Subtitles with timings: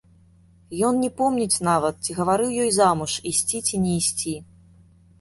[0.87, 4.39] Ён не помніць нават, ці гаварыў ёй замуж ісці, ці не ісці.